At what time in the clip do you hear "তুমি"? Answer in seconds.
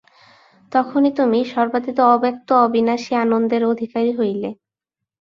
1.11-1.39